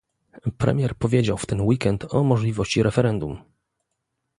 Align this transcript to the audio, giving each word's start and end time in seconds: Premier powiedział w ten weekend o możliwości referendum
Premier 0.57 0.95
powiedział 0.95 1.37
w 1.37 1.45
ten 1.45 1.61
weekend 1.61 2.13
o 2.13 2.23
możliwości 2.23 2.83
referendum 2.83 3.43